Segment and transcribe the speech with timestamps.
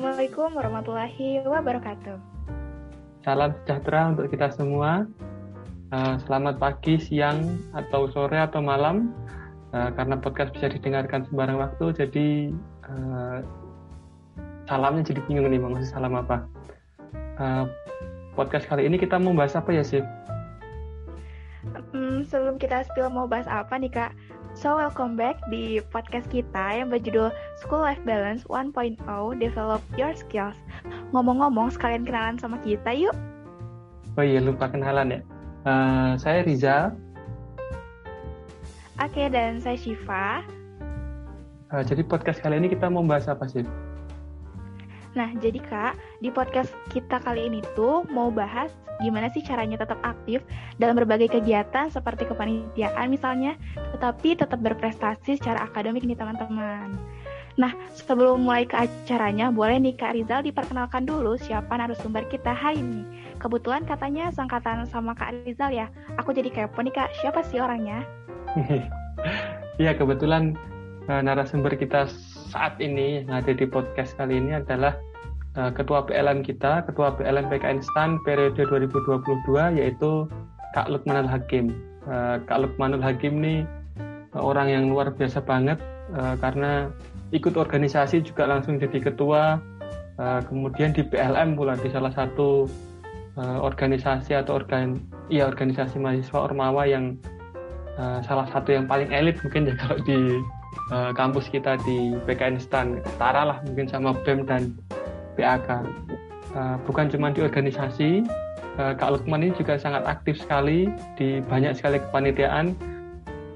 [0.00, 2.16] Assalamualaikum warahmatullahi wabarakatuh.
[3.20, 5.04] Salam sejahtera untuk kita semua.
[5.92, 9.12] Uh, selamat pagi, siang, atau sore atau malam.
[9.76, 12.48] Uh, karena podcast bisa didengarkan sembarang waktu, jadi
[12.88, 13.44] uh,
[14.64, 16.48] salamnya jadi bingung nih, maksud salam apa.
[18.32, 20.00] Podcast kali ini kita mau bahas apa ya, sih?
[21.92, 24.16] Hmm, sebelum kita spill mau bahas apa nih, Kak?
[24.58, 27.30] So, welcome back di podcast kita yang berjudul
[27.62, 28.98] School Life Balance 1.0
[29.38, 30.58] Develop Your Skills.
[31.14, 33.14] Ngomong-ngomong, sekalian kenalan sama kita yuk.
[34.18, 35.20] Oh iya, lupa kenalan ya.
[35.62, 36.90] Uh, saya Riza.
[38.98, 40.42] Oke, dan saya Shiva.
[41.70, 43.62] Uh, jadi podcast kali ini kita mau bahas apa sih?
[45.14, 49.98] Nah, jadi Kak, di podcast kita kali ini tuh mau bahas gimana sih caranya tetap
[50.04, 50.44] aktif
[50.76, 53.56] dalam berbagai kegiatan seperti kepanitiaan misalnya,
[53.96, 56.96] tetapi tetap berprestasi secara akademik nih teman-teman.
[57.58, 62.80] Nah, sebelum mulai ke acaranya, boleh nih Kak Rizal diperkenalkan dulu siapa narasumber kita hari
[62.80, 63.02] ini.
[63.36, 65.92] Kebetulan katanya sangkatan sama Kak Rizal ya.
[66.16, 68.06] Aku jadi kepo nih Kak, siapa sih orangnya?
[69.76, 70.54] Iya, kebetulan
[71.10, 72.08] eh, narasumber kita
[72.48, 74.96] saat ini yang ada di podcast kali ini adalah
[75.58, 80.28] uh, Ketua PLM kita, Ketua PLM PKN STAN periode 2022 yaitu
[80.76, 81.74] Kak Lukmanul Hakim.
[82.06, 83.66] Uh, Kak Lukmanul Hakim ini
[84.36, 85.80] uh, orang yang luar biasa banget
[86.42, 86.90] karena
[87.30, 89.62] ikut organisasi juga langsung jadi ketua,
[90.18, 92.66] kemudian di PLM pula di salah satu
[93.38, 94.98] organisasi atau organ
[95.30, 97.14] iya organisasi mahasiswa Ormawa yang
[98.26, 100.42] salah satu yang paling elit mungkin ya kalau di
[101.14, 104.74] kampus kita di PKN STAN setara lah mungkin sama BEM dan
[105.40, 105.84] PAK uh,
[106.56, 108.28] eh, bukan cuma di organisasi
[108.76, 112.76] uh, Kak Lukman ini juga sangat aktif sekali di banyak sekali kepanitiaan.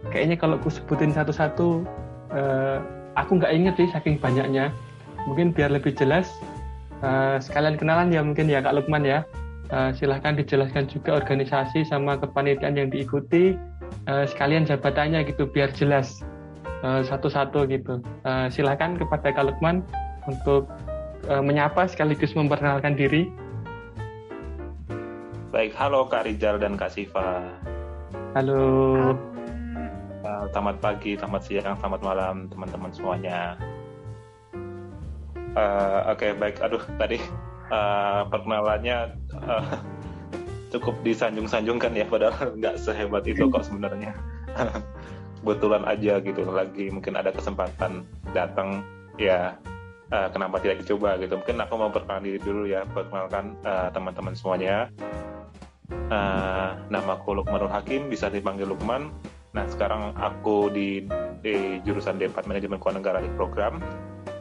[0.08, 1.84] Kayaknya kalau aku sebutin satu-satu
[2.32, 2.78] uh,
[3.20, 4.72] aku nggak inget sih saking banyaknya.
[5.28, 6.28] Mungkin biar lebih jelas
[7.00, 9.24] uh, sekalian kenalan ya mungkin ya Kak Lukman ya.
[9.72, 13.56] Uh, silahkan dijelaskan juga organisasi sama kepanitiaan yang diikuti.
[14.04, 16.24] Uh, sekalian jabatannya gitu biar jelas
[16.84, 18.04] satu-satu gitu.
[18.28, 19.80] Uh, silakan kepada Kak Lukman
[20.28, 20.68] untuk
[21.28, 23.28] uh, menyapa sekaligus memperkenalkan diri.
[25.54, 27.46] Baik, halo Kak Rizal dan Kak Siva.
[28.34, 28.62] Halo.
[30.24, 33.54] Uh, selamat pagi, selamat siang, selamat malam teman-teman semuanya.
[35.54, 36.58] Uh, Oke, okay, baik.
[36.58, 37.22] Aduh, tadi
[37.70, 39.14] uh, perkenalannya
[39.46, 39.78] uh,
[40.74, 44.10] cukup disanjung-sanjungkan ya, padahal nggak sehebat itu kok sebenarnya.
[45.44, 48.80] kebetulan aja gitu lagi mungkin ada kesempatan datang
[49.20, 49.52] ya
[50.10, 51.38] uh, kenapa tidak dicoba gitu.
[51.40, 54.88] Mungkin aku mau perkenalkan diri dulu ya perkenalkan uh, teman-teman semuanya.
[56.08, 59.12] Uh, nama aku Lukmanul Hakim bisa dipanggil Lukman.
[59.54, 61.06] Nah sekarang aku di,
[61.40, 63.78] di jurusan D4 Manajemen Keuangan Negara di program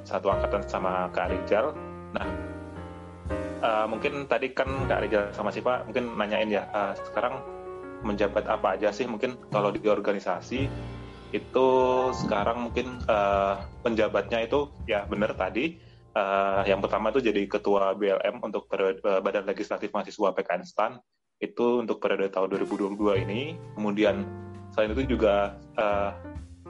[0.03, 1.71] satu angkatan sama Kak Rizal
[2.11, 2.27] nah
[3.63, 7.39] uh, mungkin tadi kan Kak Rizal sama Sipa mungkin nanyain ya uh, sekarang
[8.03, 9.07] menjabat apa aja sih?
[9.07, 10.67] Mungkin kalau di organisasi
[11.33, 11.67] itu
[12.13, 15.81] sekarang mungkin uh, penjabatnya itu ya benar tadi
[16.13, 20.63] uh, yang pertama itu jadi ketua BLM untuk periode, uh, Badan Legislatif Mahasiswa PKN
[21.41, 23.57] itu untuk periode tahun 2022 ini.
[23.75, 24.23] Kemudian
[24.71, 26.15] selain itu juga uh,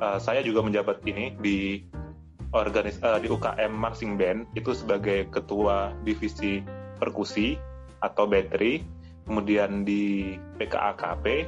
[0.02, 1.84] uh, saya juga menjabat ini di
[2.56, 4.50] organis uh, di UKM Marching Band.
[4.58, 6.64] Itu sebagai ketua divisi
[6.98, 7.60] perkusi
[8.02, 8.84] atau battery
[9.24, 11.48] kemudian di PKAKP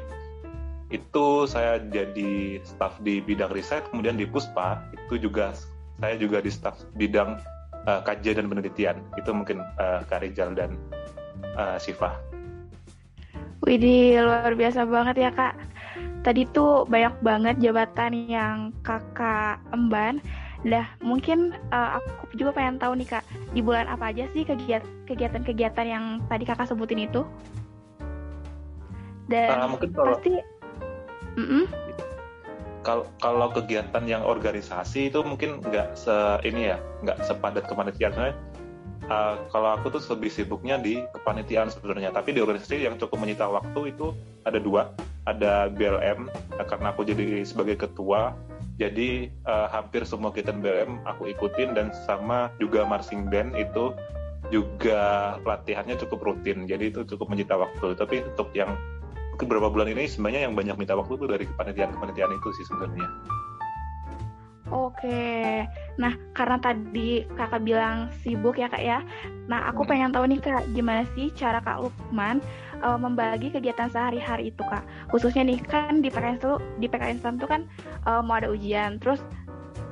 [0.94, 5.57] itu saya jadi staff di bidang riset, kemudian di Puspa itu juga
[5.97, 7.41] saya juga di staff bidang
[7.90, 8.97] uh, kajian dan penelitian.
[9.18, 10.78] Itu mungkin uh, Kak Rizal dan
[11.57, 12.13] uh, Siva.
[13.66, 15.57] Widih, luar biasa banget ya Kak.
[16.22, 20.22] Tadi tuh banyak banget jabatan yang kakak emban.
[20.66, 25.85] Dah, mungkin uh, aku juga pengen tahu nih Kak, di bulan apa aja sih kegiatan-kegiatan
[25.85, 27.22] yang tadi kakak sebutin itu?
[29.29, 30.17] Dan uh, mungkin kalau...
[30.17, 30.41] pasti
[31.35, 31.63] Mm-hmm.
[32.85, 36.13] Kalau kalau kegiatan yang organisasi itu mungkin nggak se
[36.46, 38.35] ini ya, nggak sepadat kepanitiaan.
[39.06, 43.46] Uh, kalau aku tuh lebih sibuknya di kepanitiaan sebenarnya, tapi di organisasi yang cukup menyita
[43.46, 44.17] waktu itu
[44.49, 44.90] ada dua,
[45.29, 46.26] ada BLM
[46.58, 48.34] nah, karena aku jadi sebagai ketua,
[48.81, 53.93] jadi uh, hampir semua kegiatan BLM aku ikutin dan sama juga marching band itu
[54.53, 57.97] juga pelatihannya cukup rutin, jadi itu cukup menyita waktu.
[57.97, 58.78] Tapi untuk yang
[59.43, 63.09] beberapa bulan ini sebenarnya yang banyak minta waktu tuh dari kepanitiaan-kepanitiaan itu sih sebenarnya.
[64.73, 65.61] Oke,
[66.02, 69.05] nah karena tadi kakak bilang sibuk ya kak ya,
[69.46, 69.90] nah aku hmm.
[69.93, 72.41] pengen tahu nih kak gimana sih cara kak Lukman
[72.82, 74.82] uh, membagi kegiatan sehari-hari itu kak,
[75.14, 77.70] khususnya nih kan di PKN itu di PKN tuh kan
[78.09, 79.22] uh, mau ada ujian, terus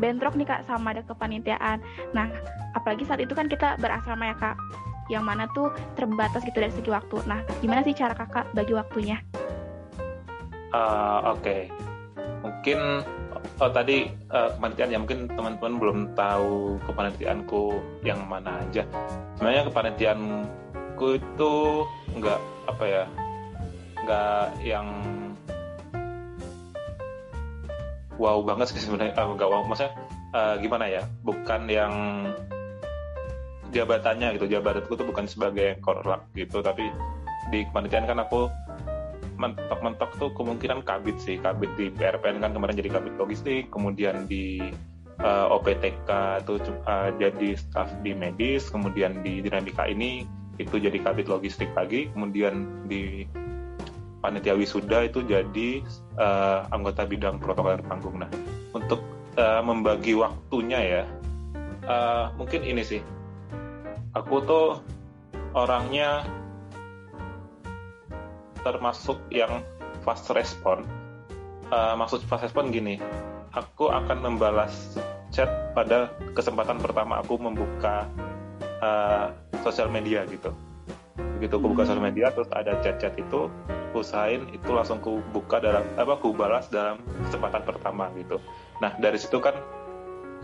[0.01, 1.77] bentrok nih kak sama ada kepanitiaan.
[2.17, 2.33] Nah
[2.73, 4.57] apalagi saat itu kan kita berasrama ya kak
[5.11, 7.23] yang mana tuh terbatas gitu dari segi waktu.
[7.27, 9.19] Nah gimana sih cara kakak bagi waktunya?
[10.73, 11.41] Uh, oke.
[11.43, 11.61] Okay.
[12.43, 12.99] mungkin
[13.63, 18.83] oh tadi uh, kepanitiaan ya mungkin teman-teman belum tahu kepanitiaanku yang mana aja.
[19.39, 21.53] Sebenarnya kepanitiaanku itu
[22.19, 23.03] nggak apa ya
[24.03, 24.87] nggak yang
[28.19, 29.15] wow banget sih sebenarnya.
[29.15, 29.93] Uh, nggak wow maksudnya
[30.35, 31.93] uh, gimana ya bukan yang
[33.73, 34.45] jabatannya gitu.
[34.47, 36.61] Jabatanku tuh bukan sebagai korlap gitu.
[36.61, 36.87] Tapi
[37.49, 38.47] di kepanitiaan kan aku
[39.41, 41.41] mentok-mentok tuh kemungkinan kabit sih.
[41.41, 44.61] Kabit di PRPN kan kemarin jadi kabit logistik kemudian di
[45.19, 46.09] uh, eh, OPTK
[46.47, 50.25] tuh uh, jadi staff di medis kemudian di dinamika ini
[50.61, 53.25] itu jadi kabit logistik pagi kemudian di
[54.21, 55.83] panitia wisuda itu jadi
[56.15, 58.21] uh, anggota bidang protokol panggung.
[58.21, 58.29] Nah
[58.71, 59.03] untuk
[59.35, 61.03] uh, membagi waktunya ya
[61.89, 63.01] uh, mungkin ini sih
[64.13, 64.67] aku tuh
[65.57, 66.25] orangnya
[68.61, 69.65] termasuk yang
[70.05, 70.85] fast respon.
[71.73, 73.01] Uh, maksud fast respon gini,
[73.57, 74.97] aku akan membalas
[75.33, 78.05] chat pada kesempatan pertama aku membuka
[78.79, 79.33] uh,
[79.65, 80.53] sosial media gitu.
[81.41, 82.09] Begitu aku buka sosial hmm.
[82.13, 83.49] media, terus ada chat-chat itu,
[83.97, 88.37] usahain itu langsung ku buka dalam apa ku balas dalam kesempatan pertama gitu.
[88.79, 89.57] Nah dari situ kan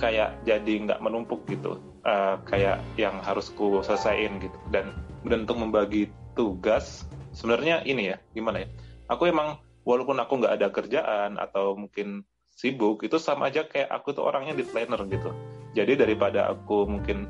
[0.01, 4.57] kayak jadi nggak menumpuk gitu, uh, kayak yang harus ku selesaiin gitu.
[4.71, 4.93] Dan
[5.27, 7.03] dan untuk membagi tugas
[7.35, 8.67] sebenarnya ini ya gimana ya?
[9.09, 12.23] Aku emang walaupun aku nggak ada kerjaan atau mungkin
[12.53, 15.31] sibuk itu sama aja kayak aku tuh orangnya di planner gitu.
[15.73, 17.29] Jadi daripada aku mungkin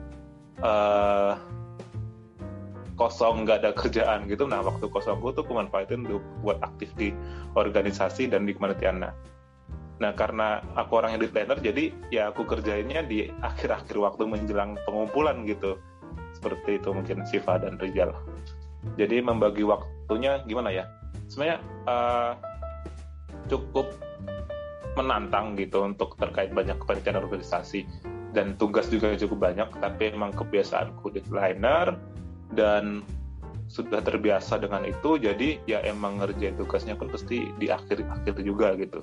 [0.64, 1.36] uh,
[3.00, 7.16] kosong nggak ada kerjaan gitu nah waktu kosongku tuh aku manfaatin untuk buat aktif di
[7.56, 9.16] organisasi dan di kemanitiaan nah
[10.00, 15.44] nah karena aku orangnya di planner jadi ya aku kerjainnya di akhir-akhir waktu menjelang pengumpulan
[15.46, 15.80] gitu.
[16.36, 18.16] Seperti itu mungkin Siva dan Rizal.
[18.96, 20.88] Jadi membagi waktunya gimana ya?
[21.28, 22.32] Sebenarnya uh,
[23.52, 23.92] cukup
[24.96, 27.84] menantang gitu untuk terkait banyak kepanitiaan organisasi.
[28.30, 31.98] Dan tugas juga cukup banyak tapi emang kebiasaanku deadlineer
[32.54, 33.04] dan
[33.70, 38.98] sudah terbiasa dengan itu jadi ya emang ngerjain tugasnya pun pasti di akhir-akhir juga gitu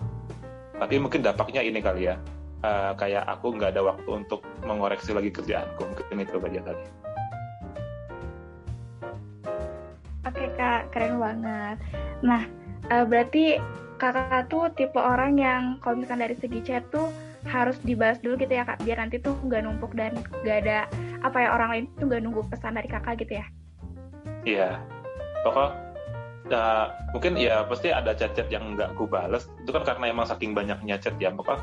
[0.76, 2.16] tapi mungkin dampaknya ini kali ya.
[2.64, 5.86] Uh, kayak aku nggak ada waktu untuk mengoreksi lagi kerjaanku.
[5.86, 6.84] Mungkin itu aja kali.
[10.26, 11.76] Oke kak, keren banget.
[12.24, 12.42] Nah,
[12.90, 13.62] uh, berarti
[13.96, 17.08] kakak tuh tipe orang yang kalau misalkan dari segi chat tuh
[17.46, 20.78] harus dibahas dulu gitu ya kak, biar nanti tuh nggak numpuk dan nggak ada
[21.22, 23.46] apa ya orang lain tuh nggak nunggu pesan dari kakak gitu ya?
[24.42, 24.68] Iya,
[25.46, 25.85] pokok
[26.52, 29.50] uh, mungkin ya pasti ada chat-chat yang nggak ku bales.
[29.62, 31.62] Itu kan karena emang saking banyaknya chat ya, pokok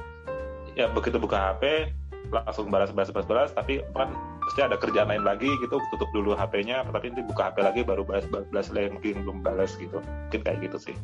[0.74, 1.94] ya begitu buka HP
[2.34, 3.52] langsung balas balas balas balas.
[3.54, 4.12] Tapi kan
[4.44, 8.04] pasti ada kerjaan lain lagi gitu tutup dulu HP-nya tapi nanti buka HP lagi baru
[8.04, 10.02] balas balas lagi mungkin belum balas gitu.
[10.02, 10.96] Mungkin kayak gitu sih.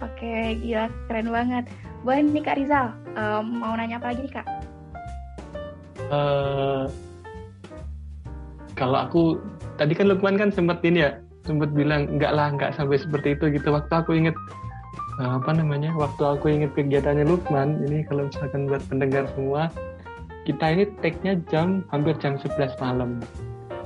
[0.00, 1.64] Oke gila keren banget.
[2.00, 4.46] Boleh nih kak Rizal um, mau nanya apa lagi nih kak?
[6.10, 6.88] Uh,
[8.74, 9.22] kalau aku
[9.76, 13.52] tadi kan Lukman kan sempat ini ya sempat bilang enggak lah enggak sampai seperti itu
[13.54, 13.72] gitu.
[13.72, 14.36] Waktu aku inget
[15.20, 19.68] uh, apa namanya waktu aku inget kegiatannya Lukman ini kalau misalkan buat pendengar semua
[20.48, 23.20] kita ini take-nya jam hampir jam 11 malam.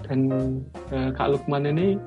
[0.05, 0.21] Dan
[0.93, 1.99] uh, Kak Lukman ini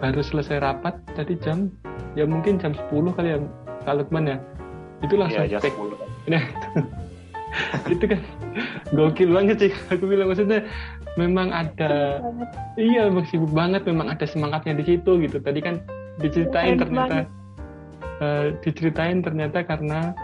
[0.00, 1.68] baru selesai rapat tadi jam
[2.16, 3.38] ya mungkin jam 10 kali ya
[3.84, 4.36] Kak Lukman ya.
[5.00, 5.76] Itu langsung ya, take.
[6.32, 6.44] nah
[7.94, 8.20] itu kan
[8.94, 9.72] gokil banget sih.
[9.90, 10.66] Aku bilang maksudnya
[11.18, 12.22] memang ada
[12.78, 15.42] iya sibuk banget memang ada semangatnya di situ gitu.
[15.42, 15.82] Tadi kan
[16.20, 17.26] diceritain ternyata
[18.22, 20.14] uh, diceritain ternyata karena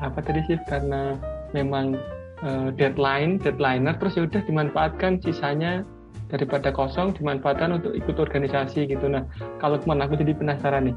[0.00, 0.58] apa tadi sih?
[0.68, 1.18] Karena
[1.52, 1.96] memang
[2.44, 5.84] uh, deadline deadlineer terus ya udah dimanfaatkan sisanya
[6.28, 9.08] daripada kosong dimanfaatkan untuk ikut organisasi gitu.
[9.08, 9.24] Nah
[9.60, 10.96] kalau Lukman aku jadi penasaran nih.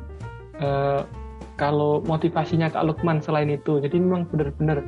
[0.61, 1.01] Uh,
[1.57, 4.81] kalau motivasinya Kak Lukman selain itu jadi memang benar-benar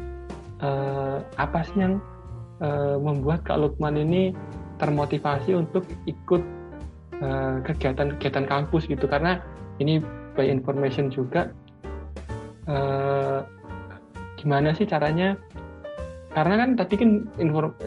[0.63, 1.99] uh, apa sih yang
[2.63, 4.31] uh, membuat Kak Lukman ini
[4.79, 6.41] termotivasi untuk ikut
[7.63, 9.05] kegiatan-kegiatan uh, kampus gitu?
[9.05, 9.39] Karena
[9.77, 10.01] ini
[10.33, 11.51] by information juga
[12.71, 13.45] uh,
[14.39, 15.37] gimana sih caranya?
[16.33, 17.29] Karena kan tadi kan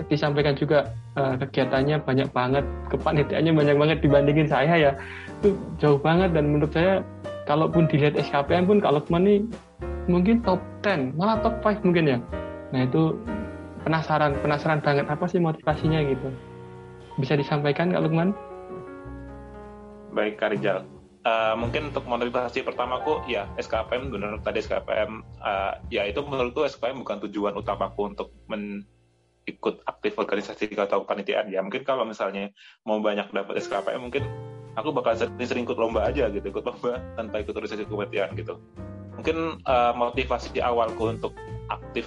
[0.06, 2.62] disampaikan juga uh, kegiatannya banyak banget
[2.95, 4.92] kepanitiaannya banyak banget dibandingin saya ya.
[5.42, 7.02] Itu jauh banget dan menurut saya
[7.50, 9.42] kalaupun dilihat SKPM pun kalau nih
[10.06, 12.18] mungkin top 10 malah top 5 mungkin ya
[12.75, 13.14] nah itu
[13.87, 16.28] penasaran penasaran banget apa sih motivasinya gitu?
[17.16, 18.35] Bisa disampaikan Kak Lukman?
[20.11, 20.82] Baik Karijal.
[21.26, 27.02] Uh, mungkin untuk motivasi pertamaku ya SKPM benar tadi SKPM uh, ya itu menurutku SKPM
[27.02, 28.87] bukan tujuan utamaku untuk men
[29.46, 31.50] ikut aktif organisasi atau kepanitiaan.
[31.50, 32.50] Ya mungkin kalau misalnya
[32.82, 34.26] mau banyak dapat SKPM mungkin
[34.75, 38.58] aku bakal sering-sering ikut lomba aja gitu ikut lomba tanpa ikut organisasi kepanitiaan gitu.
[39.18, 41.32] Mungkin uh, motivasi awalku untuk
[41.70, 42.06] aktif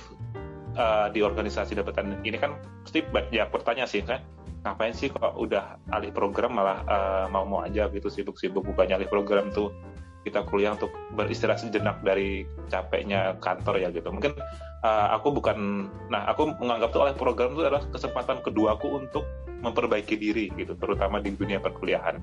[0.75, 4.21] uh, di organisasi dapatan ini kan pasti banyak bertanya sih kan?
[4.65, 9.49] Ngapain sih kok udah alih program malah uh, mau-mau aja gitu sibuk-sibuk bukannya alih program
[9.49, 9.71] tuh.
[10.19, 14.11] Kita kuliah untuk beristirahat sejenak dari capeknya kantor ya gitu.
[14.11, 14.35] Mungkin
[14.83, 19.23] uh, aku bukan nah aku menganggap tuh oleh program itu adalah kesempatan kedua aku untuk
[19.63, 22.19] memperbaiki diri gitu terutama di dunia perkuliahan.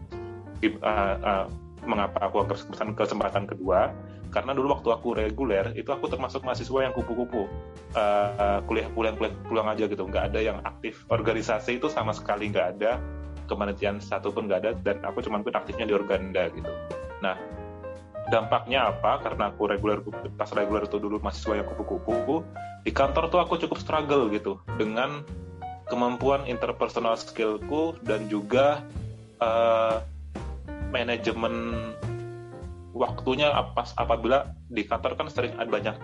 [0.61, 1.47] Uh, uh,
[1.87, 3.95] mengapa aku kesempatan kesempatan kedua
[4.31, 7.49] karena dulu waktu aku reguler itu aku termasuk mahasiswa yang kupu-kupu.
[7.97, 10.05] Uh, kuliah pulang kuliah pulang aja gitu.
[10.05, 11.07] Nggak ada yang aktif.
[11.09, 12.99] Organisasi itu sama sekali nggak ada.
[13.47, 14.71] Kementerian satu pun nggak ada.
[14.77, 16.73] Dan aku cuma pun aktifnya di organda gitu.
[17.23, 17.39] Nah
[18.29, 19.23] dampaknya apa?
[19.23, 20.03] Karena aku reguler
[20.35, 22.43] pas reguler itu dulu mahasiswa yang kupu-kupu
[22.83, 24.59] di kantor tuh aku cukup struggle gitu.
[24.79, 25.23] Dengan
[25.87, 28.83] kemampuan interpersonal skillku dan juga
[29.39, 30.03] uh,
[30.91, 31.55] manajemen
[32.97, 35.97] waktunya pas apabila di kantor kan sering ada banyak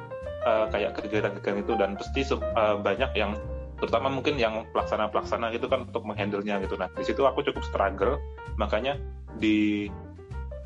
[0.45, 3.33] uh, kayak kegiatan-kegiatan itu dan pasti uh, banyak yang
[3.81, 6.79] terutama mungkin yang pelaksana-pelaksana gitu kan untuk menghandle-nya gitu.
[6.79, 8.15] Nah, di situ aku cukup struggle,
[8.55, 8.95] makanya
[9.43, 9.91] di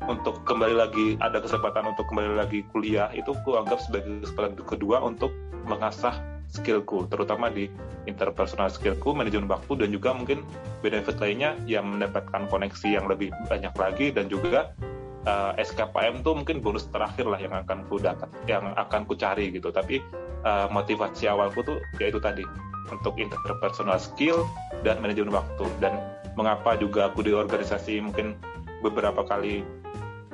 [0.05, 5.01] untuk kembali lagi ada kesempatan untuk kembali lagi kuliah itu aku anggap sebagai kesempatan kedua
[5.01, 5.33] untuk
[5.65, 6.13] mengasah
[6.47, 7.67] skillku terutama di
[8.07, 10.45] interpersonal skillku manajemen waktu dan juga mungkin
[10.79, 14.71] benefit lainnya yang mendapatkan koneksi yang lebih banyak lagi dan juga
[15.27, 19.13] uh, eh, SKPM tuh mungkin bonus terakhir lah yang akan ku dapat, yang akan ku
[19.13, 19.69] cari gitu.
[19.69, 19.99] Tapi
[20.47, 22.47] uh, motivasi awalku tuh yaitu tadi
[22.87, 24.47] untuk interpersonal skill
[24.87, 25.99] dan manajemen waktu dan
[26.39, 28.39] mengapa juga aku di organisasi mungkin
[28.79, 29.67] beberapa kali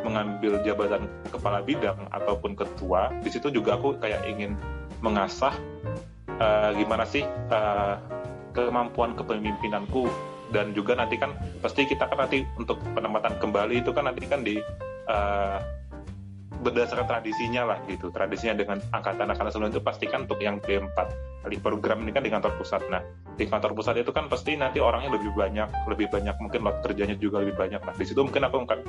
[0.04, 4.60] mengambil jabatan kepala bidang ataupun ketua di situ juga aku kayak ingin
[5.00, 5.56] mengasah
[6.44, 7.98] uh, gimana sih uh,
[8.52, 10.12] kemampuan kepemimpinanku
[10.54, 14.46] dan juga nanti kan pasti kita kan nanti untuk penempatan kembali itu kan nanti kan
[14.46, 14.62] di
[15.10, 15.58] uh,
[16.64, 18.14] berdasarkan tradisinya lah gitu.
[18.14, 20.96] Tradisinya dengan angkatan-angkatan sebelum itu pasti kan untuk yang B4
[21.44, 22.86] kali program ini kan di kantor pusat.
[22.88, 23.04] Nah
[23.36, 27.16] di kantor pusat itu kan pasti nanti orangnya lebih banyak lebih banyak mungkin waktu kerjanya
[27.20, 27.82] juga lebih banyak.
[27.84, 28.80] Nah di situ mungkin aku akan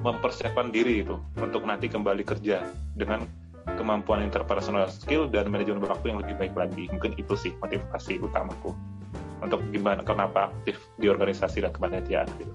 [0.00, 2.64] mempersiapkan diri itu untuk nanti kembali kerja
[2.96, 3.28] dengan
[3.76, 6.88] kemampuan interpersonal skill dan manajemen waktu yang lebih baik lagi.
[6.90, 8.74] Mungkin itu sih motivasi utamaku
[9.40, 12.52] untuk gimana kenapa aktif di organisasi dan kepanitiaan gitu.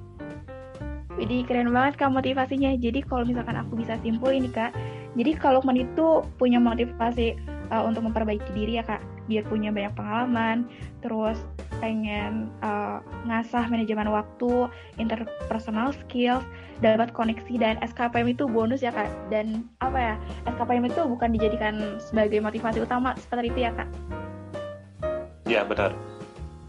[1.16, 2.76] Jadi keren banget kak motivasinya.
[2.76, 4.76] Jadi kalau misalkan aku bisa simpul ini kak,
[5.16, 7.40] jadi kalau men itu punya motivasi
[7.72, 9.00] uh, untuk memperbaiki diri ya kak,
[9.32, 10.68] biar punya banyak pengalaman,
[11.00, 11.40] terus
[11.80, 14.68] pengen uh, ngasah manajemen waktu,
[15.00, 16.44] interpersonal skills,
[16.84, 19.08] dapat koneksi dan SKPM itu bonus ya kak.
[19.32, 20.16] Dan apa ya,
[20.52, 23.90] SKPM itu bukan dijadikan sebagai motivasi utama seperti itu ya kak?
[25.48, 25.96] Ya benar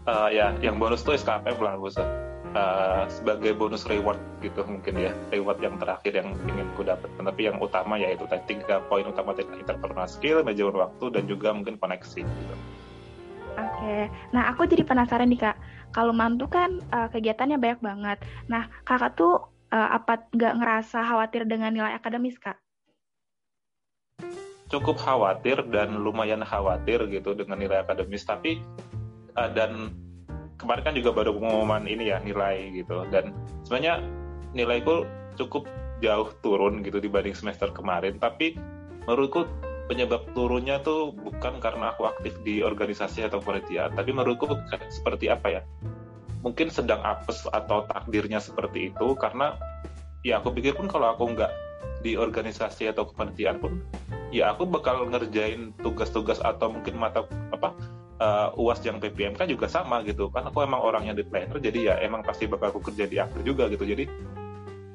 [0.07, 2.07] uh, ya yang bonus tuh SKP bulan Agustus
[2.55, 7.41] uh, sebagai bonus reward gitu mungkin ya reward yang terakhir yang ingin ku dapat tapi
[7.45, 11.75] yang utama yaitu tadi tiga poin utama tadi interpersonal skill manajemen waktu dan juga mungkin
[11.77, 12.55] koneksi gitu.
[13.57, 14.05] Oke,
[14.37, 15.57] nah aku jadi penasaran nih kak,
[15.89, 18.17] kalau mantu kan uh, kegiatannya banyak banget.
[18.45, 22.61] Nah kakak tuh uh, apa nggak ngerasa khawatir dengan nilai akademis kak?
[24.69, 28.61] Cukup khawatir dan lumayan khawatir gitu dengan nilai akademis, tapi
[29.37, 29.93] uh, dan
[30.57, 33.05] kemarin kan juga baru pengumuman ini ya nilai gitu.
[33.13, 33.31] Dan
[33.63, 34.03] sebenarnya
[34.57, 35.05] nilaiku
[35.37, 35.69] cukup
[36.01, 38.17] jauh turun gitu dibanding semester kemarin.
[38.17, 38.57] Tapi
[39.05, 39.45] menurutku
[39.87, 44.51] penyebab turunnya tuh bukan karena aku aktif di organisasi atau penelitian tapi menurutku
[44.91, 45.61] seperti apa ya.
[46.43, 49.55] Mungkin sedang apes atau takdirnya seperti itu karena
[50.27, 51.49] ya aku pikir pun kalau aku nggak
[52.03, 53.81] di organisasi atau kepanitiaan pun
[54.29, 57.73] ya aku bakal ngerjain tugas-tugas atau mungkin mata apa
[58.21, 60.29] uh, uas yang PPMK juga sama gitu.
[60.33, 63.41] Kan aku emang orangnya di planner jadi ya emang pasti bakal aku kerja di akhir
[63.45, 63.85] juga gitu.
[63.85, 64.05] Jadi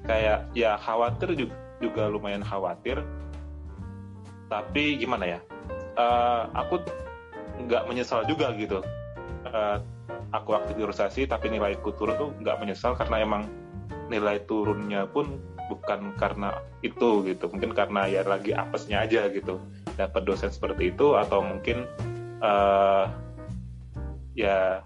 [0.07, 3.01] kayak ya khawatir juga, juga lumayan khawatir.
[4.51, 5.41] Tapi gimana ya?
[5.97, 6.83] Uh, aku
[7.67, 8.83] nggak menyesal juga gitu.
[9.47, 9.81] Uh,
[10.33, 13.43] aku aktif di organisasi tapi nilaiku turun tuh nggak menyesal karena emang
[14.09, 16.53] nilai turunnya pun bukan karena
[16.85, 17.49] itu gitu.
[17.49, 19.61] Mungkin karena ya lagi apesnya aja gitu.
[19.97, 21.85] Dapat dosen seperti itu atau mungkin
[22.43, 23.09] uh,
[24.37, 24.83] ya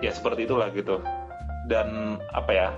[0.00, 1.00] ya seperti itulah gitu.
[1.66, 2.68] Dan apa ya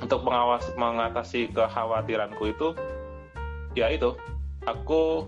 [0.00, 2.68] untuk mengawas mengatasi kekhawatiranku itu
[3.72, 4.12] ya itu
[4.68, 5.26] aku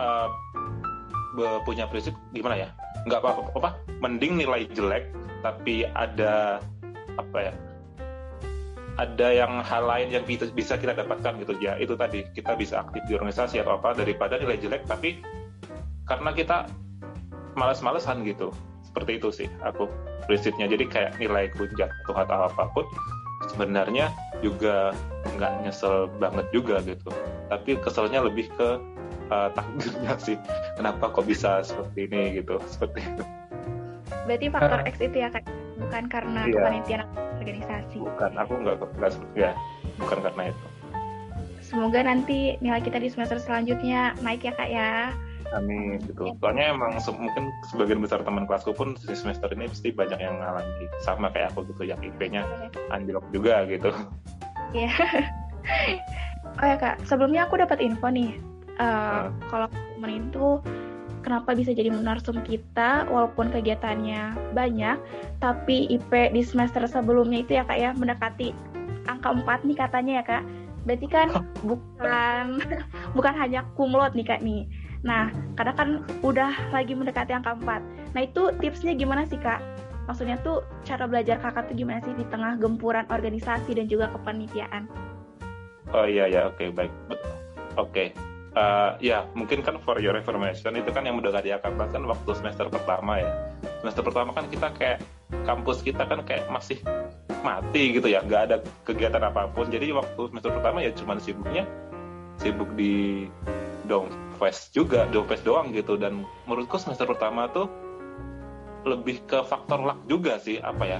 [0.00, 0.28] uh,
[1.64, 2.68] punya prinsip gimana ya?
[3.06, 3.70] Nggak apa-apa apa?
[4.02, 6.58] Mending nilai jelek tapi ada
[7.18, 7.52] apa ya
[8.98, 11.54] ada yang hal lain yang bisa, bisa kita dapatkan gitu.
[11.62, 15.22] Ya itu tadi kita bisa aktif di organisasi atau apa daripada nilai jelek tapi
[16.10, 16.66] karena kita
[17.54, 18.50] malas-malesan gitu.
[18.82, 19.86] Seperti itu sih aku
[20.26, 20.66] prinsipnya.
[20.66, 22.84] Jadi kayak nilai jatuh atau apa pun
[23.54, 24.10] sebenarnya
[24.42, 24.90] juga
[25.38, 27.14] nggak nyesel banget juga gitu.
[27.46, 28.68] Tapi keselnya lebih ke
[29.30, 30.36] uh, takdirnya sih.
[30.74, 32.58] Kenapa kok bisa seperti ini gitu?
[32.66, 33.22] Seperti itu.
[34.26, 35.46] Berarti faktor X itu ya kak?
[35.78, 36.54] Bukan karena iya.
[36.58, 39.50] kepanitiaan organisasi bukan aku nggak nggak ya
[40.02, 40.66] bukan karena itu
[41.62, 45.12] semoga nanti nilai kita di semester selanjutnya naik ya kak ya
[45.56, 46.36] Amin gitu.
[46.44, 50.36] Soalnya emang se mungkin sebagian besar teman kelasku pun di semester ini pasti banyak yang
[50.44, 52.44] ngalami sama kayak aku gitu yang IP-nya
[52.92, 53.88] anjlok juga gitu.
[54.76, 54.92] Iya.
[56.60, 58.36] oh ya kak, sebelumnya aku dapat info nih.
[58.76, 59.48] Uh, hmm.
[59.48, 60.46] Kalau temen itu
[61.20, 64.96] kenapa bisa jadi menarsum kita walaupun kegiatannya banyak,
[65.42, 68.54] tapi IP di semester sebelumnya itu ya kak ya mendekati
[69.08, 70.44] angka 4 nih katanya ya kak.
[70.86, 71.28] Berarti kan
[71.66, 72.62] bukan
[73.16, 74.64] bukan hanya kumlot nih kak nih
[75.06, 75.88] Nah, kadang kan
[76.26, 78.14] udah lagi mendekati angka 4.
[78.14, 79.62] Nah, itu tipsnya gimana sih, Kak?
[80.10, 84.88] Maksudnya tuh cara belajar kakak tuh gimana sih di tengah gempuran organisasi dan juga kepanitiaan?
[85.92, 86.92] Oh iya ya, oke okay, baik.
[87.76, 88.12] Oke.
[88.16, 88.27] Okay.
[88.56, 92.30] Uh, ya, mungkin kan for your information itu kan yang mendekati angka 4 kan waktu
[92.32, 93.30] semester pertama ya.
[93.84, 94.98] Semester pertama kan kita kayak
[95.44, 96.80] kampus kita kan kayak masih
[97.44, 98.56] mati gitu ya, nggak ada
[98.88, 99.68] kegiatan apa pun.
[99.68, 101.68] Jadi waktu semester pertama ya cuma sibuknya
[102.38, 103.26] sibuk di
[103.88, 107.66] dong fest juga dong fest doang gitu dan menurutku semester pertama tuh
[108.86, 110.98] lebih ke faktor luck juga sih apa ya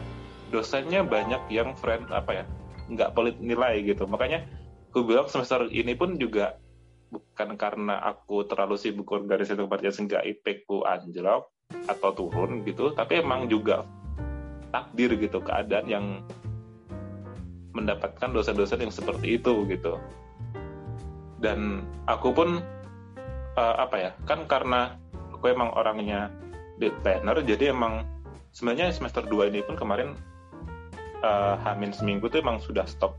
[0.51, 2.45] dosennya banyak yang friend apa ya
[2.89, 4.49] nggak pelit nilai gitu makanya
[4.91, 6.57] aku bilang semester ini pun juga
[7.09, 11.49] bukan karena aku terlalu sibuk organisasi kepartian sehingga IP ku anjlok
[11.89, 13.85] atau turun gitu tapi emang juga
[14.69, 16.07] takdir gitu keadaan yang
[17.73, 19.97] mendapatkan dosen-dosen yang seperti itu gitu.
[21.39, 22.59] Dan aku pun
[23.55, 24.99] uh, apa ya kan karena
[25.35, 26.35] aku emang orangnya
[26.83, 28.03] lead planner jadi emang
[28.51, 30.19] sebenarnya semester 2 ini pun kemarin
[31.23, 33.15] uh, hamin seminggu tuh emang sudah stop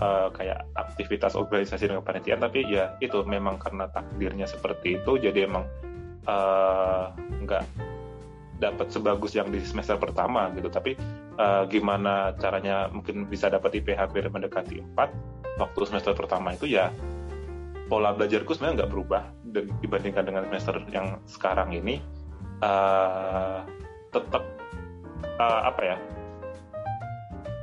[0.00, 5.46] uh, kayak aktivitas organisasi dan kepanitiaan tapi ya itu memang karena takdirnya seperti itu jadi
[5.50, 5.66] emang
[7.44, 7.92] nggak uh,
[8.58, 10.70] dapat sebagus yang di semester pertama gitu.
[10.70, 10.96] Tapi
[11.36, 16.90] uh, gimana caranya mungkin bisa dapat IPH hampir mendekati 4 waktu semester pertama itu ya
[17.86, 19.22] pola belajarku sebenarnya nggak berubah
[19.84, 22.00] dibandingkan dengan semester yang sekarang ini
[22.64, 23.62] uh,
[24.10, 24.42] tetap
[25.38, 25.96] uh, apa ya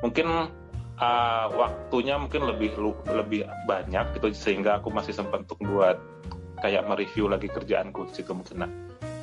[0.06, 0.48] mungkin
[1.02, 2.78] uh, waktunya mungkin lebih
[3.10, 5.98] lebih banyak gitu sehingga aku masih sempat untuk buat
[6.62, 8.70] kayak mereview lagi kerjaanku sih kemungkinan.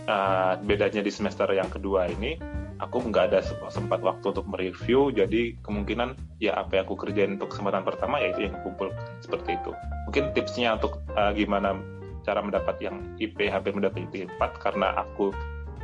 [0.09, 2.41] Uh, bedanya di semester yang kedua ini
[2.81, 7.53] aku nggak ada sempat waktu untuk mereview jadi kemungkinan ya apa yang aku kerjain untuk
[7.53, 8.91] kesempatan pertama ya itu yang kumpul
[9.23, 9.71] seperti itu.
[10.11, 11.79] Mungkin tipsnya untuk uh, gimana
[12.27, 15.31] cara mendapat yang IP hampir mendapat IP 4 karena aku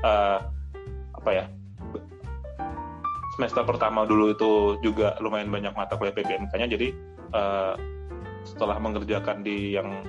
[0.02, 0.38] uh,
[1.14, 1.44] apa ya
[3.34, 6.88] semester pertama dulu itu juga lumayan banyak mata kuliah PPMK-nya jadi
[7.34, 7.74] uh,
[8.46, 10.04] setelah mengerjakan di yang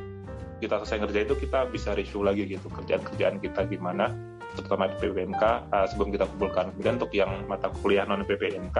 [0.61, 4.13] kita selesai ngerjain itu kita bisa review lagi gitu kerjaan-kerjaan kita gimana
[4.55, 6.71] terutama PPMK uh, eh, sebelum kita kumpulkan.
[6.73, 8.77] Kemudian untuk yang mata kuliah non PPMK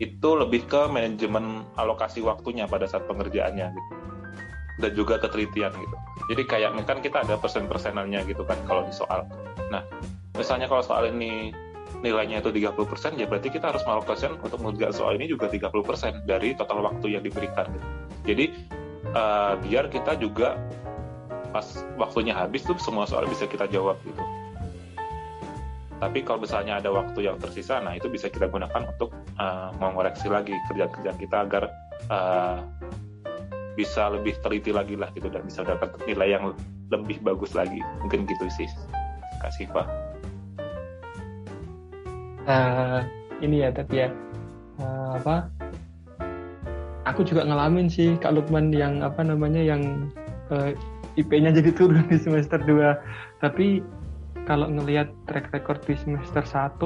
[0.00, 3.92] itu lebih ke manajemen alokasi waktunya pada saat pengerjaannya gitu.
[4.80, 5.96] Dan juga ketelitian gitu.
[6.32, 9.28] Jadi kayak kan kita ada persen-persenannya gitu kan kalau di soal.
[9.68, 9.84] Nah,
[10.36, 11.52] misalnya kalau soal ini
[12.00, 16.56] nilainya itu 30%, ya berarti kita harus mengalokasikan untuk mengerjakan soal ini juga 30% dari
[16.56, 17.68] total waktu yang diberikan.
[18.24, 18.54] Jadi
[19.12, 20.56] uh, biar kita juga
[21.52, 21.66] pas
[22.00, 24.24] waktunya habis tuh semua soal bisa kita jawab gitu.
[26.02, 30.26] Tapi kalau misalnya ada waktu yang tersisa, nah itu bisa kita gunakan untuk uh, mengoreksi
[30.26, 31.70] lagi kerjaan-kerjaan kita agar
[32.10, 32.58] uh,
[33.78, 36.50] bisa lebih teliti lagi lah gitu dan bisa dapat nilai yang
[36.90, 37.78] lebih bagus lagi.
[38.02, 38.66] Mungkin gitu sih,
[39.38, 40.01] Kak Siva.
[42.46, 43.00] Uh,
[43.44, 44.08] ini ya tapi ya.
[44.80, 45.36] Uh, apa?
[47.10, 50.10] Aku juga ngalamin sih Kak Lukman yang apa namanya yang
[50.54, 50.70] uh,
[51.18, 53.84] IP-nya jadi turun di semester 2 tapi
[54.48, 56.80] kalau ngelihat track record di semester 1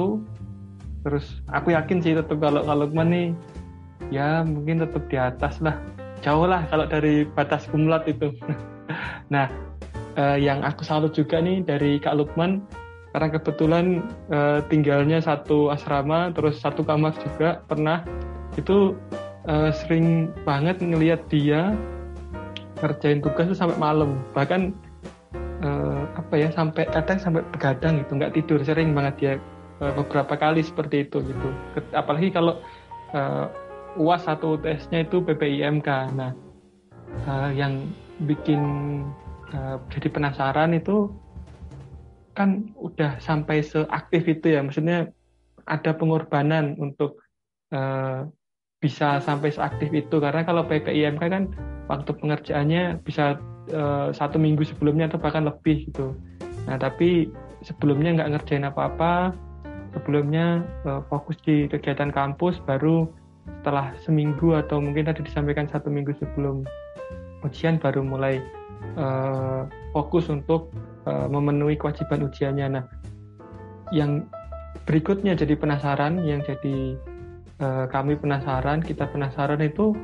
[1.05, 3.27] terus aku yakin sih tetap kalau kalau Lukman nih
[4.11, 5.77] ya mungkin tetap di atas lah.
[6.25, 8.33] Jauh lah kalau dari batas kumlat itu.
[9.27, 9.51] Nah
[10.15, 12.63] eh, yang aku salut juga nih dari Kak Lukman
[13.17, 17.65] karena kebetulan eh, tinggalnya satu asrama terus satu kamar juga.
[17.65, 18.05] Pernah
[18.53, 18.93] itu
[19.49, 21.73] eh, sering banget ngelihat dia
[22.77, 24.21] ngerjain tugas tuh sampai malam.
[24.37, 24.69] Bahkan
[25.65, 28.21] uh, apa ya sampai kadang sampai begadang gitu.
[28.21, 29.33] Nggak tidur sering banget ya
[29.81, 31.49] uh, beberapa kali seperti itu gitu.
[31.97, 32.61] Apalagi kalau
[33.17, 33.49] uh,
[33.97, 35.89] UAS satu UTS-nya itu PPIMK.
[36.13, 36.37] Nah,
[37.25, 37.89] uh, yang
[38.29, 38.61] bikin
[39.57, 41.09] uh, jadi penasaran itu
[42.37, 45.09] kan udah sampai seaktif itu ya, maksudnya
[45.65, 47.17] ada pengorbanan untuk
[47.73, 48.29] uh,
[48.77, 51.49] bisa sampai seaktif itu karena kalau PPIMK kan
[51.89, 53.41] waktu pengerjaannya bisa
[53.73, 56.13] uh, satu minggu sebelumnya atau bahkan lebih gitu.
[56.69, 57.33] Nah tapi
[57.65, 59.33] sebelumnya nggak ngerjain apa-apa,
[59.97, 63.09] sebelumnya uh, fokus di kegiatan kampus baru
[63.59, 66.67] setelah seminggu atau mungkin tadi disampaikan satu minggu sebelum
[67.41, 68.43] ujian baru mulai
[68.99, 70.69] uh, fokus untuk
[71.07, 72.67] uh, memenuhi kewajiban ujiannya.
[72.75, 72.83] Nah,
[73.95, 74.27] yang
[74.83, 76.99] berikutnya jadi penasaran, yang jadi
[77.63, 79.95] uh, kami penasaran, kita penasaran itu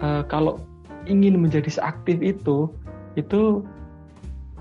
[0.00, 0.56] uh, kalau
[1.04, 2.72] ingin menjadi seaktif itu,
[3.20, 3.60] itu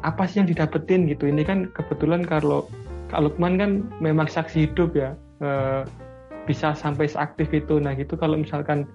[0.04, 1.32] apa sih yang didapetin gitu?
[1.32, 2.68] Ini kan kebetulan kalau
[3.08, 3.72] Kak Lukman kan
[4.04, 5.88] memang saksi hidup ya, uh,
[6.50, 7.80] bisa sampai seaktif itu.
[7.80, 8.90] Nah gitu kalau misalkan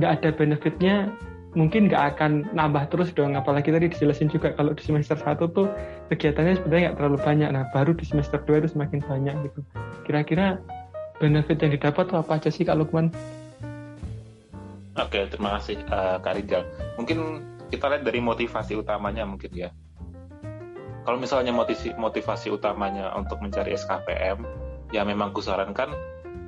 [0.00, 1.12] nggak ada benefitnya,
[1.52, 5.68] mungkin nggak akan nambah terus dong apalagi tadi dijelasin juga kalau di semester 1 tuh
[6.08, 7.48] kegiatannya sebenarnya nggak terlalu banyak.
[7.52, 9.60] Nah baru di semester 2 itu semakin banyak gitu.
[10.08, 10.60] Kira-kira
[11.20, 13.12] benefit yang didapat tuh apa aja sih Kak Lukman?
[14.96, 16.64] Oke terima kasih uh, Kak Rizal.
[16.96, 17.18] Mungkin
[17.68, 19.68] kita lihat dari motivasi utamanya mungkin ya.
[21.02, 24.38] Kalau misalnya motivasi, motivasi utamanya untuk mencari SKPM
[24.92, 25.90] ya memang kusarankan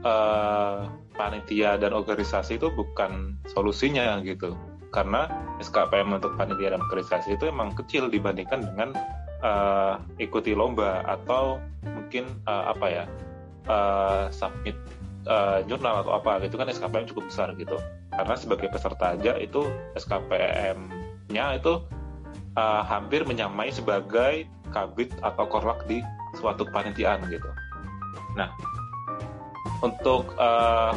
[0.05, 0.87] uh,
[1.17, 4.55] panitia dan organisasi itu bukan solusinya gitu
[4.95, 5.27] karena
[5.59, 8.95] SKPM untuk panitia dan organisasi itu emang kecil dibandingkan dengan
[9.43, 13.05] uh, ikuti lomba atau mungkin uh, apa ya
[13.67, 14.79] uh, submit
[15.27, 17.75] uh, jurnal atau apa gitu kan SKPM cukup besar gitu
[18.15, 19.67] karena sebagai peserta aja itu
[19.99, 21.83] SKPM-nya itu
[22.55, 26.03] uh, hampir menyamai sebagai kabit atau korlak di
[26.39, 27.47] suatu panitiaan gitu.
[28.35, 28.51] Nah,
[29.83, 30.95] untuk uh,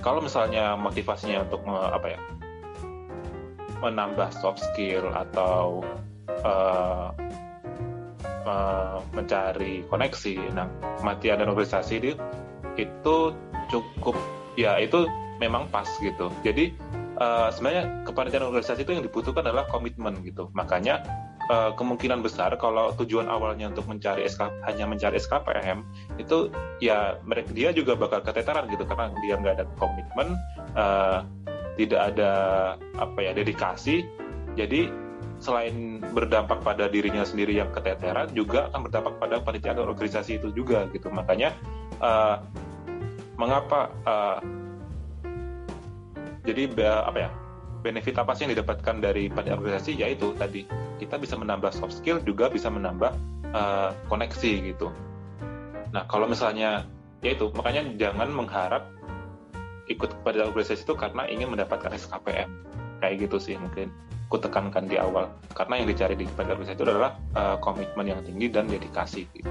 [0.00, 2.20] kalau misalnya motivasinya untuk apa ya
[3.80, 5.84] menambah soft skill atau
[6.44, 7.10] uh,
[8.44, 10.36] uh, mencari koneksi.
[10.54, 10.68] Nah,
[11.00, 12.12] kematian dan organisasi itu
[12.78, 13.16] itu
[13.70, 14.16] cukup
[14.54, 15.08] ya itu
[15.40, 16.28] memang pas gitu.
[16.44, 16.76] Jadi
[17.20, 20.52] uh, sebenarnya kepanitiaan organisasi itu yang dibutuhkan adalah komitmen gitu.
[20.52, 21.00] Makanya
[21.48, 25.84] uh, kemungkinan besar kalau tujuan awalnya untuk mencari SK, hanya mencari SKPM
[26.20, 30.36] itu ya mereka dia juga bakal keteteran gitu karena dia nggak ada komitmen.
[30.76, 31.24] Uh,
[31.80, 32.32] tidak ada
[33.00, 34.04] apa ya dedikasi.
[34.52, 34.92] Jadi
[35.40, 40.52] selain berdampak pada dirinya sendiri yang keteteran juga akan berdampak pada panitia dan organisasi itu
[40.52, 41.08] juga gitu.
[41.08, 41.56] Makanya
[42.04, 42.44] uh,
[43.40, 44.38] mengapa uh,
[46.44, 46.68] jadi
[47.08, 47.30] apa ya
[47.80, 49.96] benefit apa sih yang didapatkan dari panitia organisasi?
[49.96, 50.68] Yaitu tadi
[51.00, 53.16] kita bisa menambah soft skill juga bisa menambah
[53.56, 54.92] uh, koneksi gitu.
[55.96, 56.84] Nah kalau misalnya
[57.24, 58.92] yaitu makanya jangan mengharap
[59.90, 62.48] ikut pada organisasi itu karena ingin mendapatkan SKPM
[63.02, 63.90] kayak gitu sih mungkin
[64.30, 65.26] aku tekankan di awal
[65.58, 69.50] karena yang dicari di pada organisasi itu adalah uh, komitmen yang tinggi dan dedikasi gitu.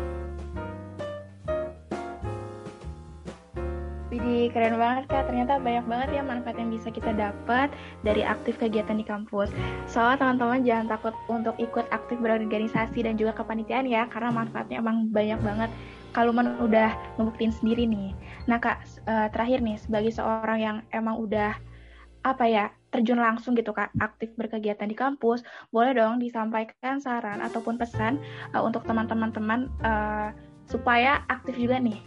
[4.09, 5.29] Widih, keren banget Kak.
[5.29, 7.69] Ternyata banyak banget ya manfaat yang bisa kita dapat
[8.01, 9.53] dari aktif kegiatan di kampus.
[9.85, 15.13] Soalnya teman-teman jangan takut untuk ikut aktif berorganisasi dan juga kepanitiaan ya, karena manfaatnya emang
[15.13, 15.69] banyak banget
[16.13, 18.13] kalau man udah ngebuktiin sendiri nih.
[18.49, 21.53] Nah kak, uh, terakhir nih sebagai seorang yang emang udah
[22.19, 27.77] apa ya terjun langsung gitu kak aktif berkegiatan di kampus, boleh dong disampaikan saran ataupun
[27.77, 28.17] pesan
[28.51, 30.33] uh, untuk teman-teman teman uh,
[30.65, 32.01] supaya aktif juga nih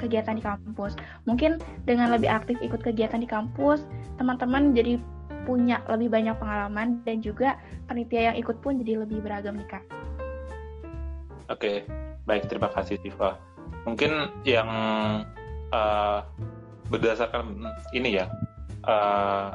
[0.00, 0.96] kegiatan di kampus.
[1.28, 3.84] Mungkin dengan lebih aktif ikut kegiatan di kampus,
[4.16, 4.96] teman-teman jadi
[5.42, 7.58] punya lebih banyak pengalaman dan juga
[7.90, 9.84] panitia yang ikut pun jadi lebih beragam nih kak.
[11.50, 11.84] Oke,
[12.22, 13.38] Baik, terima kasih Siva.
[13.82, 14.68] Mungkin yang
[15.74, 16.20] uh,
[16.86, 18.30] berdasarkan ini ya
[18.86, 19.50] uh,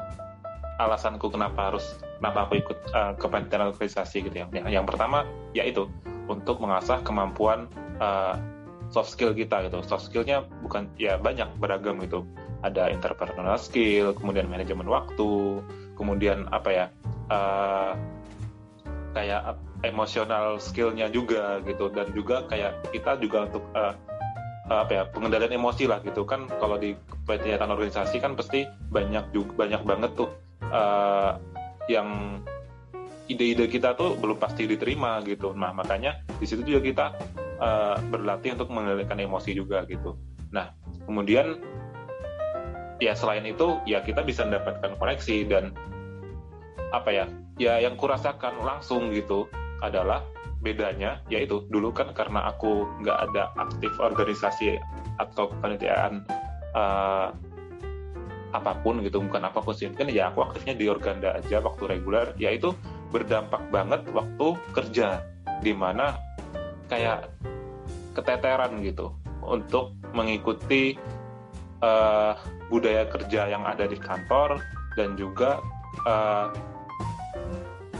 [0.78, 4.46] alasanku kenapa harus kenapa aku ikut uh, kepanitiaan organisasi gitu ya.
[4.68, 5.24] Yang pertama
[5.56, 5.88] yaitu
[6.28, 8.36] untuk mengasah kemampuan uh,
[8.92, 9.80] soft skill kita gitu.
[9.86, 12.28] Soft skillnya bukan ya banyak beragam gitu.
[12.58, 15.62] Ada interpersonal skill, kemudian manajemen waktu,
[15.94, 16.86] kemudian apa ya
[17.30, 17.94] uh,
[19.14, 21.90] kayak emosional skillnya juga gitu.
[21.92, 23.94] Dan juga kayak kita juga untuk uh,
[24.68, 26.24] apa ya pengendalian emosi lah gitu.
[26.26, 30.30] Kan kalau di kegiatan organisasi kan pasti banyak juga banyak banget tuh
[30.72, 31.38] uh,
[31.88, 32.40] yang
[33.28, 35.52] ide-ide kita tuh belum pasti diterima gitu.
[35.52, 37.06] Nah makanya di situ juga kita
[37.60, 40.16] uh, berlatih untuk mengendalikan emosi juga gitu.
[40.52, 40.72] Nah
[41.04, 41.60] kemudian
[42.98, 45.64] ya selain itu ya kita bisa mendapatkan koneksi dan
[46.90, 47.24] apa ya
[47.60, 49.46] ya yang kurasakan langsung gitu
[49.82, 50.24] adalah
[50.58, 54.78] bedanya yaitu dulu kan karena aku nggak ada aktif organisasi
[55.22, 56.26] atau kepanitiaan
[56.74, 57.30] uh,
[58.50, 59.90] apa pun gitu bukan apa pun sih.
[59.92, 62.74] Kan ya aku aktifnya di organda aja waktu reguler ya itu
[63.14, 65.22] berdampak banget waktu kerja
[65.62, 66.16] di mana
[66.88, 67.30] kayak
[68.16, 69.14] keteteran gitu
[69.44, 70.98] untuk mengikuti
[71.84, 72.34] uh,
[72.68, 74.60] budaya kerja yang ada di kantor
[74.98, 75.62] dan juga
[76.04, 76.50] uh,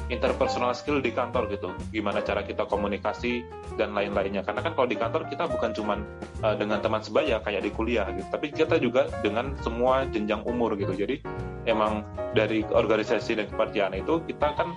[0.09, 1.73] interpersonal skill di kantor gitu.
[1.93, 3.45] Gimana cara kita komunikasi
[3.77, 4.43] dan lain-lainnya.
[4.45, 5.95] Karena kan kalau di kantor kita bukan cuma
[6.41, 8.29] uh, dengan teman sebaya kayak di kuliah gitu.
[8.33, 10.97] Tapi kita juga dengan semua jenjang umur gitu.
[10.97, 11.21] Jadi
[11.69, 14.73] emang dari organisasi dan kepartian itu kita kan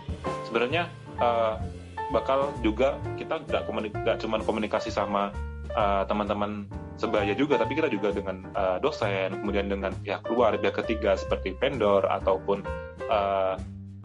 [0.48, 0.92] sebenarnya
[1.24, 1.56] uh,
[2.12, 5.32] bakal juga kita nggak komunik cuma komunikasi sama
[5.74, 6.68] uh, teman-teman
[7.00, 7.56] sebaya juga.
[7.56, 12.68] Tapi kita juga dengan uh, dosen kemudian dengan pihak luar pihak ketiga seperti vendor ataupun
[13.08, 13.56] uh,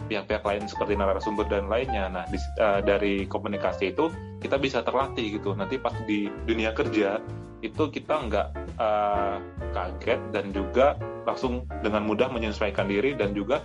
[0.06, 2.08] pihak-pihak lain seperti narasumber dan lainnya.
[2.08, 4.08] Nah, di, uh, dari komunikasi itu
[4.40, 5.52] kita bisa terlatih gitu.
[5.52, 7.18] Nanti pas di dunia kerja
[7.64, 9.36] itu kita nggak uh,
[9.74, 10.94] kaget dan juga
[11.26, 13.64] langsung dengan mudah menyesuaikan diri dan juga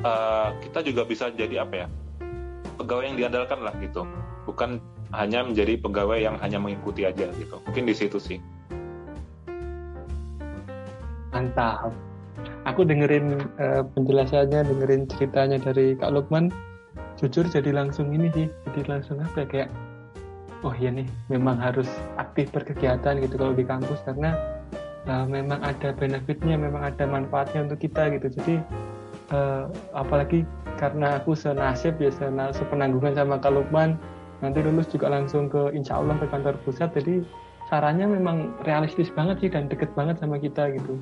[0.00, 1.86] uh, kita juga bisa jadi apa ya
[2.80, 4.08] pegawai yang diandalkan lah gitu.
[4.46, 4.78] Bukan
[5.14, 7.62] hanya menjadi pegawai yang hanya mengikuti aja gitu.
[7.66, 8.38] Mungkin di situ sih.
[11.34, 11.92] Mantap
[12.66, 16.50] aku dengerin uh, penjelasannya dengerin ceritanya dari Kak Lukman
[17.16, 19.70] jujur jadi langsung ini sih jadi langsung apa ya kayak
[20.66, 21.86] oh iya nih memang harus
[22.18, 24.34] aktif berkegiatan gitu kalau di kampus karena
[25.06, 28.26] uh, memang ada benefitnya memang ada manfaatnya untuk kita gitu.
[28.34, 28.54] Jadi
[29.30, 30.42] uh, apalagi
[30.76, 32.10] karena aku senasib ya
[32.52, 33.96] sepenanggungan sama Kak Lukman
[34.44, 36.92] nanti lulus juga langsung ke insya Allah ke kantor pusat.
[36.92, 37.24] Jadi
[37.70, 41.00] caranya memang realistis banget sih dan deket banget sama kita gitu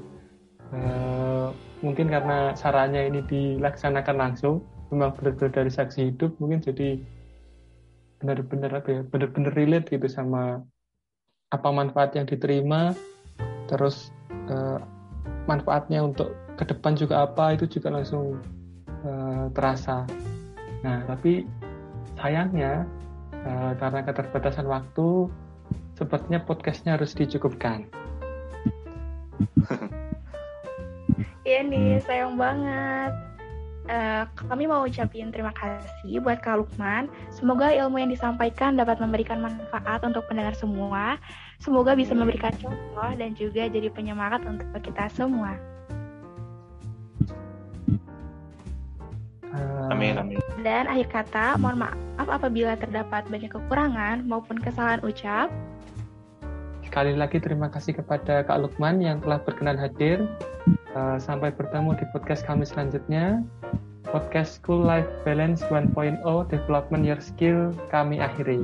[1.85, 6.97] mungkin karena sarannya ini dilaksanakan langsung memang benar-benar dari saksi hidup mungkin jadi
[8.23, 10.65] benar-benar apa ya benar-benar relate gitu sama
[11.53, 12.97] apa manfaat yang diterima
[13.69, 14.15] terus
[14.49, 14.81] uh,
[15.45, 18.39] manfaatnya untuk ke depan juga apa itu juga langsung
[19.05, 20.07] uh, terasa.
[20.87, 21.45] Nah tapi
[22.17, 22.87] sayangnya
[23.45, 25.29] uh, karena keterbatasan waktu
[25.99, 27.87] sepertinya podcastnya harus dicukupkan
[31.45, 32.05] Iya nih, hmm.
[32.09, 33.13] sayang banget.
[33.85, 37.05] Uh, kami mau ucapin terima kasih buat Kak Lukman.
[37.29, 41.21] Semoga ilmu yang disampaikan dapat memberikan manfaat untuk pendengar semua.
[41.61, 45.61] Semoga bisa memberikan contoh dan juga jadi penyemangat untuk kita semua.
[49.53, 50.41] Uh, amin, amin.
[50.65, 55.53] Dan akhir kata, mohon maaf apabila terdapat banyak kekurangan maupun kesalahan ucap.
[56.89, 60.25] Sekali lagi terima kasih kepada Kak Lukman yang telah berkenan hadir
[60.95, 63.43] Uh, sampai bertemu di podcast kami selanjutnya.
[64.07, 68.63] Podcast School Life Balance 1.0 Development Your Skill kami akhiri.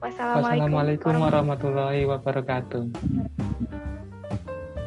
[0.00, 2.88] Wassalamualaikum warahmatullahi wabarakatuh.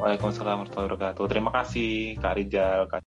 [0.02, 1.24] Waalaikumsalam warahmatullahi wabarakatuh.
[1.30, 3.00] Terima kasih Kak Rijal, Kak